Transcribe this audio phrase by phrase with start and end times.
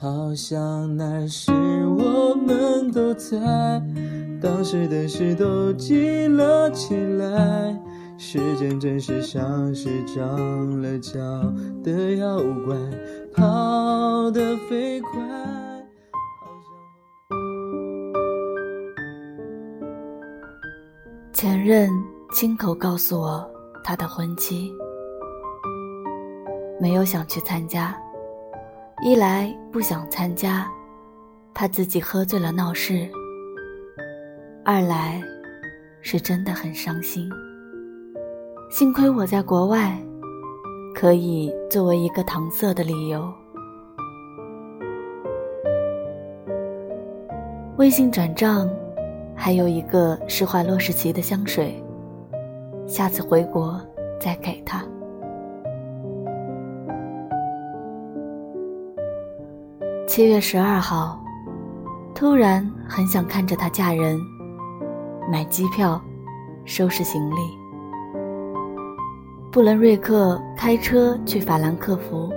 [0.00, 3.36] 好像那时我们都在，
[4.40, 7.76] 当时的事都记了起来。
[8.16, 11.18] 时间真是像是长了脚
[11.82, 12.76] 的妖怪，
[13.34, 15.10] 跑得飞快。
[21.32, 21.90] 前任
[22.32, 23.50] 亲口告诉我
[23.82, 24.72] 他的婚期，
[26.80, 27.96] 没有想去参加。
[29.00, 30.68] 一来不想参加，
[31.54, 33.08] 怕自己喝醉了闹事；
[34.64, 35.22] 二来
[36.00, 37.30] 是真的很伤心。
[38.70, 39.96] 幸亏我在国外，
[40.96, 43.32] 可以作为一个搪塞的理由。
[47.76, 48.68] 微信转账，
[49.32, 51.80] 还有一个施华洛世奇的香水，
[52.84, 53.80] 下次回国
[54.20, 54.84] 再给他。
[60.18, 61.16] 七月十二号，
[62.12, 64.20] 突然很想看着她嫁人，
[65.30, 66.02] 买机票，
[66.64, 67.36] 收拾行李。
[69.52, 72.32] 布伦瑞克开车去法兰克福，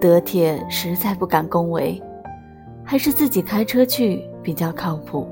[0.00, 2.00] 德铁实在不敢恭维，
[2.84, 5.28] 还是自己开车去比较靠谱。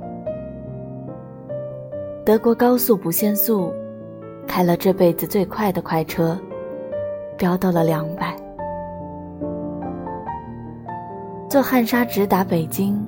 [2.24, 3.72] 德国高速不限速，
[4.48, 6.36] 开了这辈子最快的快车，
[7.38, 8.36] 飙到了两百。
[11.48, 12.98] 坐汉莎直达北京，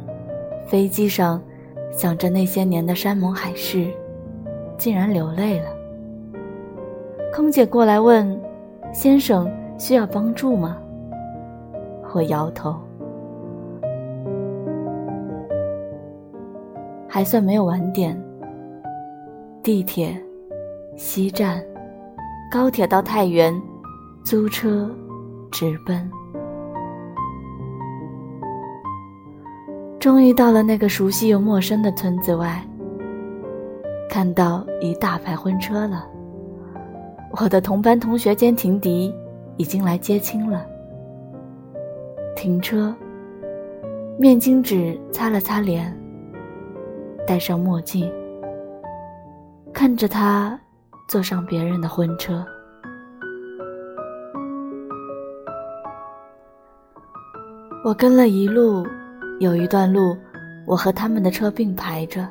[0.66, 1.42] 飞机上
[1.90, 3.90] 想着那些年的山盟海誓，
[4.78, 5.66] 竟然流泪了。
[7.34, 8.40] 空姐过来问
[8.94, 10.78] ：“先生需要帮助吗？”
[12.14, 12.74] 我摇头。
[17.08, 18.16] 还算没有晚点。
[19.64, 20.16] 地铁、
[20.96, 21.60] 西站、
[22.50, 23.52] 高铁到太原，
[24.22, 24.88] 租车
[25.50, 26.08] 直奔。
[29.98, 32.64] 终于到了那个熟悉又陌生的村子外，
[34.08, 36.06] 看到一大排婚车了。
[37.32, 39.12] 我的同班同学兼情敌
[39.56, 40.64] 已经来接亲了。
[42.36, 42.94] 停车，
[44.18, 45.92] 面巾纸擦了擦脸，
[47.26, 48.08] 戴上墨镜，
[49.72, 50.58] 看着他
[51.08, 52.46] 坐上别人的婚车。
[57.84, 58.86] 我跟了一路。
[59.40, 60.16] 有一段路，
[60.66, 62.26] 我和他们的车并排着，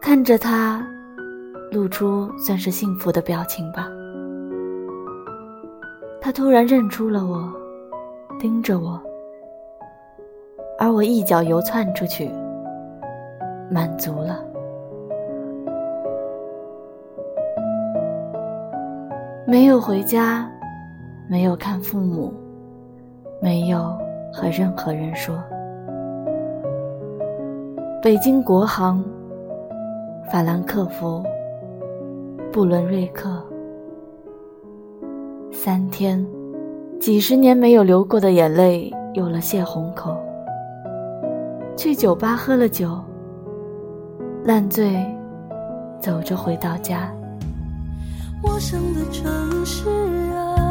[0.00, 0.82] 看着他，
[1.70, 3.90] 露出算是幸福的表情吧。
[6.18, 7.52] 他突然认出了我，
[8.40, 8.98] 盯着我，
[10.78, 12.30] 而我一脚油窜出去，
[13.70, 14.42] 满足了。
[19.46, 20.50] 没有回家，
[21.28, 22.32] 没有看父母，
[23.42, 24.07] 没有。
[24.32, 25.34] 和任何人说，
[28.02, 29.04] 北京国航、
[30.30, 31.22] 法兰克福、
[32.52, 33.42] 布伦瑞克，
[35.50, 36.24] 三天，
[37.00, 40.16] 几十年没有流过的眼泪有了泄洪口。
[41.76, 42.98] 去酒吧喝了酒，
[44.44, 45.04] 烂醉，
[46.00, 47.12] 走着回到家。
[48.42, 49.88] 陌生的城市
[50.32, 50.67] 啊，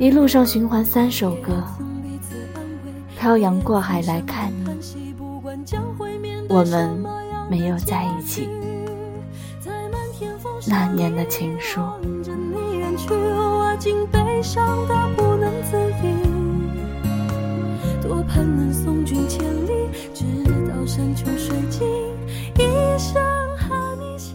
[0.00, 1.62] 一路上循环三首歌，
[3.18, 5.14] 漂洋过海来看你，
[6.48, 7.04] 我们
[7.50, 8.48] 没有在一起。
[10.66, 11.82] 那年的情书。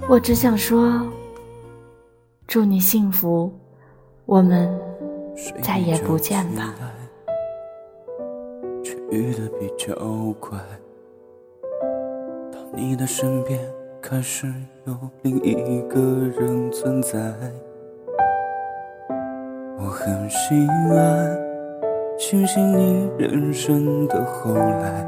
[0.08, 1.02] 我只想说，
[2.46, 3.52] 祝你幸福，
[4.28, 4.70] 我们。
[5.62, 6.74] 再也不见吧。
[8.84, 9.94] 却遇得比较
[10.40, 10.58] 快。
[12.52, 13.60] 当你的身边
[14.02, 14.48] 开始
[14.86, 16.00] 有另一个
[16.38, 17.18] 人存在，
[19.78, 21.38] 我很心安，
[22.18, 25.04] 庆幸你人生的后来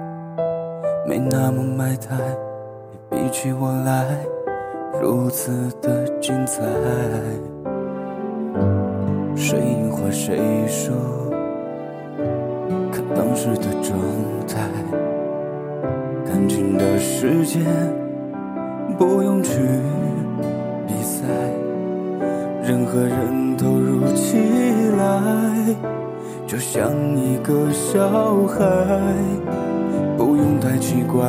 [1.07, 2.15] 没那么埋汰，
[2.91, 4.17] 也比起我来
[4.99, 6.63] 如此的精彩。
[9.37, 10.35] 谁赢或谁
[10.67, 10.91] 输，
[12.91, 13.97] 看当时的状
[14.47, 14.67] 态。
[16.25, 17.59] 感情的世界
[18.97, 19.51] 不用去
[20.87, 21.23] 比赛，
[22.63, 24.37] 任何人投入起
[24.97, 25.75] 来，
[26.47, 28.09] 就像一个小
[28.47, 28.65] 孩，
[30.17, 31.23] 不用太奇怪。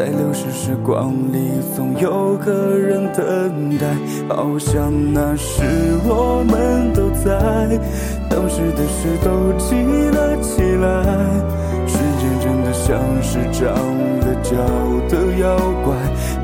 [0.00, 3.86] 在流逝时光里，总有个人等待，
[4.34, 5.60] 好像那时
[6.08, 7.10] 我们都。
[7.22, 7.28] 在，
[8.30, 9.76] 当时的事都记
[10.08, 11.04] 了起来。
[11.86, 13.74] 时间真的像是长
[14.20, 14.56] 了脚
[15.10, 15.94] 的妖怪，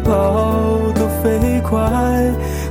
[0.04, 1.80] 跑得飞快，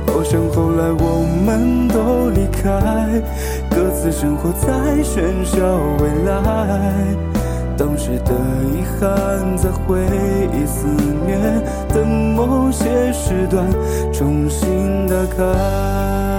[0.06, 3.20] 好像后来我们都离开，
[3.68, 4.70] 各自生活在
[5.02, 5.58] 喧嚣
[5.98, 7.35] 未来。
[7.76, 8.32] 当时的
[8.72, 10.00] 遗憾，在回
[10.52, 10.86] 忆肆
[11.26, 11.36] 虐
[11.90, 13.66] 的某些时段
[14.12, 16.35] 重新打开。